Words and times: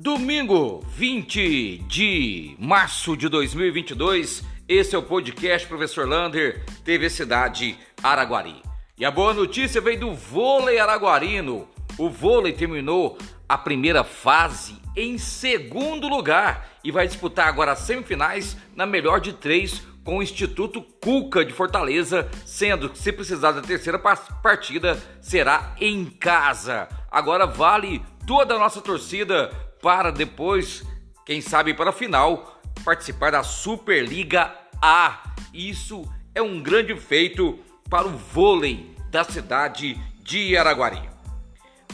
Domingo 0.00 0.80
20 0.94 1.78
de 1.88 2.54
março 2.56 3.16
de 3.16 3.28
2022, 3.28 4.44
esse 4.68 4.94
é 4.94 4.98
o 4.98 5.02
podcast 5.02 5.66
Professor 5.66 6.08
Lander, 6.08 6.64
TV 6.84 7.10
Cidade 7.10 7.76
Araguari. 8.00 8.62
E 8.96 9.04
a 9.04 9.10
boa 9.10 9.34
notícia 9.34 9.80
vem 9.80 9.98
do 9.98 10.14
vôlei 10.14 10.78
araguarino. 10.78 11.66
O 11.98 12.08
vôlei 12.08 12.52
terminou 12.52 13.18
a 13.48 13.58
primeira 13.58 14.04
fase 14.04 14.80
em 14.94 15.18
segundo 15.18 16.06
lugar 16.06 16.68
e 16.84 16.92
vai 16.92 17.08
disputar 17.08 17.48
agora 17.48 17.72
as 17.72 17.80
semifinais 17.80 18.56
na 18.76 18.86
melhor 18.86 19.20
de 19.20 19.32
três 19.32 19.82
com 20.04 20.18
o 20.18 20.22
Instituto 20.22 20.80
Cuca 21.02 21.44
de 21.44 21.52
Fortaleza, 21.52 22.30
sendo 22.46 22.88
que 22.88 22.98
se 22.98 23.10
precisar 23.10 23.50
da 23.50 23.62
terceira 23.62 23.98
partida 23.98 24.96
será 25.20 25.74
em 25.80 26.04
casa. 26.04 26.88
Agora 27.10 27.46
vale 27.46 28.00
toda 28.24 28.54
a 28.54 28.58
nossa 28.60 28.80
torcida 28.80 29.50
para 29.80 30.10
depois, 30.10 30.84
quem 31.24 31.40
sabe 31.40 31.74
para 31.74 31.90
a 31.90 31.92
final, 31.92 32.60
participar 32.84 33.32
da 33.32 33.42
Superliga 33.42 34.52
A. 34.80 35.34
Isso 35.52 36.04
é 36.34 36.42
um 36.42 36.62
grande 36.62 36.94
feito 36.96 37.58
para 37.88 38.06
o 38.06 38.16
vôlei 38.16 38.94
da 39.10 39.24
cidade 39.24 39.98
de 40.22 40.56
Araguari. 40.56 41.08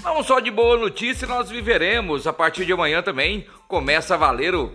Não 0.02 0.22
só 0.22 0.38
de 0.40 0.50
boa 0.50 0.76
notícia, 0.76 1.26
nós 1.26 1.48
viveremos 1.48 2.26
a 2.26 2.32
partir 2.32 2.66
de 2.66 2.72
amanhã 2.72 3.02
também. 3.02 3.46
Começa 3.66 4.14
a 4.14 4.18
valer 4.18 4.54
o 4.54 4.72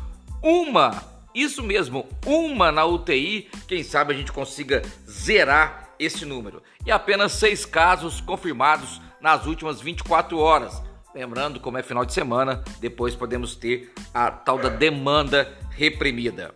Uma, 0.44 1.03
isso 1.34 1.64
mesmo, 1.64 2.08
uma 2.26 2.72
na 2.72 2.86
UTI. 2.86 3.50
Quem 3.68 3.84
sabe 3.84 4.14
a 4.14 4.18
gente 4.18 4.31
consiga 4.31 4.81
zerar 5.08 5.90
esse 6.00 6.26
número. 6.26 6.62
E 6.86 6.91
apenas 6.91 7.34
seis 7.34 7.66
casos 7.66 8.22
confirmados 8.22 9.02
nas 9.22 9.46
últimas 9.46 9.81
24 9.81 10.38
horas. 10.38 10.81
Lembrando, 11.14 11.59
como 11.59 11.78
é 11.78 11.84
final 11.84 12.06
de 12.06 12.14
semana, 12.14 12.64
depois 12.80 13.16
podemos 13.16 13.56
ter 13.56 13.92
a 14.14 14.30
tal 14.30 14.59
da 14.59 14.70
demanda 14.70 15.58
reprimida. 15.72 16.53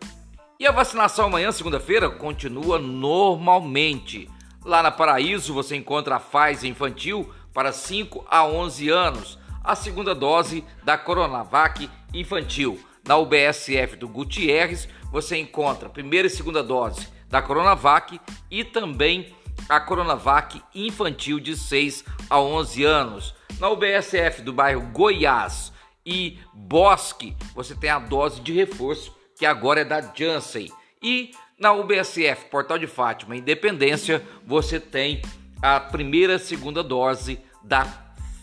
E 0.59 0.67
a 0.67 0.71
vacinação 0.71 1.25
amanhã, 1.25 1.51
segunda-feira, 1.51 2.09
continua 2.09 2.77
normalmente. 2.77 4.29
Lá 4.63 4.83
na 4.83 4.91
Paraíso 4.91 5.53
você 5.53 5.75
encontra 5.75 6.15
a 6.15 6.19
Pfizer 6.19 6.69
infantil 6.69 7.33
para 7.53 7.71
5 7.71 8.25
a 8.29 8.45
11 8.45 8.89
anos, 8.89 9.39
a 9.63 9.75
segunda 9.75 10.13
dose 10.13 10.63
da 10.83 10.97
Coronavac 10.97 11.89
infantil. 12.13 12.79
Na 13.05 13.17
UBSF 13.17 13.97
do 13.97 14.07
Gutierrez 14.07 14.87
você 15.11 15.37
encontra 15.37 15.87
a 15.87 15.91
primeira 15.91 16.27
e 16.27 16.31
segunda 16.31 16.63
dose 16.63 17.07
da 17.27 17.41
Coronavac 17.41 18.21
e 18.49 18.63
também 18.63 19.35
a 19.69 19.79
Coronavac 19.79 20.61
infantil 20.73 21.39
de 21.39 21.55
6 21.55 22.03
a 22.29 22.39
11 22.39 22.83
anos. 22.83 23.35
Na 23.59 23.69
UBSF 23.69 24.41
do 24.41 24.51
bairro 24.51 24.81
Goiás 24.91 25.71
e 26.05 26.39
Bosque, 26.53 27.35
você 27.55 27.75
tem 27.75 27.89
a 27.89 27.99
dose 27.99 28.41
de 28.41 28.51
reforço, 28.51 29.15
que 29.37 29.45
agora 29.45 29.81
é 29.81 29.85
da 29.85 30.01
Janssen. 30.01 30.71
E 31.01 31.31
na 31.57 31.71
UBSF 31.71 32.49
Portal 32.49 32.77
de 32.77 32.87
Fátima 32.87 33.35
Independência, 33.35 34.21
você 34.45 34.79
tem 34.79 35.21
a 35.61 35.79
primeira 35.79 36.35
e 36.35 36.39
segunda 36.39 36.83
dose 36.83 37.39
da 37.63 37.85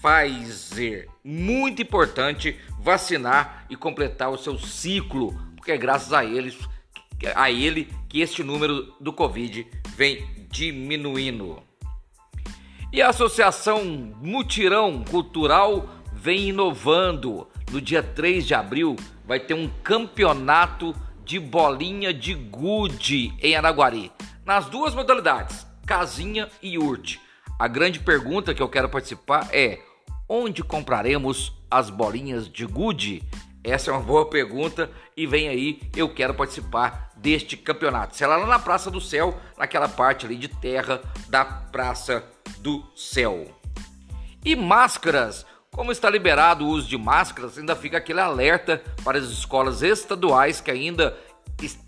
Pfizer. 0.00 1.08
Muito 1.22 1.82
importante 1.82 2.58
vacinar 2.80 3.66
e 3.68 3.76
completar 3.76 4.30
o 4.30 4.38
seu 4.38 4.58
ciclo, 4.58 5.38
porque 5.54 5.72
é 5.72 5.76
graças 5.76 6.12
a 6.12 6.24
eles 6.24 6.56
a 7.34 7.50
ele 7.50 7.88
que 8.08 8.20
este 8.20 8.42
número 8.42 8.94
do 9.00 9.12
Covid 9.12 9.66
vem 9.96 10.26
diminuindo. 10.50 11.62
E 12.92 13.00
a 13.00 13.10
Associação 13.10 13.84
Mutirão 14.20 15.04
Cultural 15.04 15.88
vem 16.12 16.48
inovando. 16.48 17.46
No 17.70 17.80
dia 17.80 18.02
3 18.02 18.46
de 18.46 18.54
abril 18.54 18.96
vai 19.24 19.38
ter 19.38 19.54
um 19.54 19.70
campeonato 19.82 20.94
de 21.24 21.38
bolinha 21.38 22.12
de 22.12 22.34
gude 22.34 23.32
em 23.40 23.54
Araguari, 23.54 24.10
nas 24.44 24.66
duas 24.66 24.92
modalidades, 24.92 25.64
casinha 25.86 26.48
e 26.60 26.76
urte. 26.76 27.20
A 27.56 27.68
grande 27.68 28.00
pergunta 28.00 28.52
que 28.52 28.60
eu 28.60 28.68
quero 28.68 28.88
participar 28.88 29.48
é: 29.52 29.78
onde 30.28 30.64
compraremos 30.64 31.52
as 31.70 31.90
bolinhas 31.90 32.48
de 32.48 32.66
gude? 32.66 33.22
Essa 33.62 33.90
é 33.90 33.94
uma 33.94 34.02
boa 34.02 34.24
pergunta 34.28 34.90
e 35.16 35.26
vem 35.26 35.48
aí, 35.48 35.80
eu 35.94 36.08
quero 36.08 36.32
participar 36.34 37.10
deste 37.16 37.56
campeonato. 37.56 38.16
Será 38.16 38.36
lá 38.36 38.46
na 38.46 38.58
Praça 38.58 38.90
do 38.90 39.00
Céu, 39.00 39.38
naquela 39.58 39.88
parte 39.88 40.24
ali 40.24 40.36
de 40.36 40.48
terra 40.48 41.02
da 41.28 41.44
Praça 41.44 42.24
do 42.58 42.82
Céu. 42.96 43.46
E 44.42 44.56
máscaras, 44.56 45.44
como 45.70 45.92
está 45.92 46.08
liberado 46.08 46.64
o 46.64 46.68
uso 46.68 46.88
de 46.88 46.96
máscaras, 46.96 47.58
ainda 47.58 47.76
fica 47.76 47.98
aquele 47.98 48.20
alerta 48.20 48.82
para 49.04 49.18
as 49.18 49.26
escolas 49.26 49.82
estaduais 49.82 50.60
que 50.62 50.70
ainda 50.70 51.16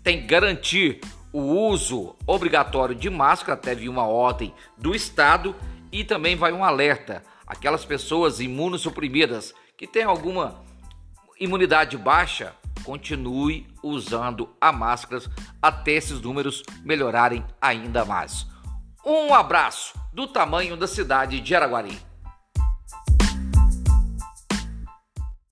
têm 0.03 0.27
garantir 0.27 1.01
o 1.31 1.41
uso 1.41 2.15
obrigatório 2.27 2.93
de 2.93 3.09
máscara, 3.09 3.53
até 3.53 3.73
vir 3.73 3.89
uma 3.89 4.05
ordem 4.05 4.53
do 4.77 4.93
Estado, 4.93 5.55
e 5.91 6.03
também 6.03 6.35
vai 6.35 6.53
um 6.53 6.63
alerta 6.63 7.23
aquelas 7.47 7.83
pessoas 7.83 8.39
imunossuprimidas 8.39 9.55
que 9.75 9.87
têm 9.87 10.03
alguma 10.03 10.63
imunidade 11.43 11.97
baixa, 11.97 12.53
continue 12.85 13.67
usando 13.83 14.49
a 14.61 14.71
máscara 14.71 15.21
até 15.61 15.91
esses 15.91 16.21
números 16.21 16.63
melhorarem 16.83 17.45
ainda 17.61 18.05
mais. 18.05 18.47
Um 19.05 19.33
abraço 19.33 19.93
do 20.13 20.25
tamanho 20.25 20.77
da 20.77 20.87
cidade 20.87 21.41
de 21.41 21.53
Araguari. 21.53 21.99